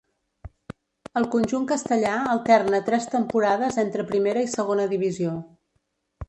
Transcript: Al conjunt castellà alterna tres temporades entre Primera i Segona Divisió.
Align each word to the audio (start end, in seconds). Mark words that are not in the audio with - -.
Al 1.19 1.27
conjunt 1.35 1.67
castellà 1.71 2.13
alterna 2.31 2.79
tres 2.87 3.05
temporades 3.11 3.79
entre 3.85 4.07
Primera 4.13 4.43
i 4.47 4.51
Segona 4.55 4.89
Divisió. 4.97 5.37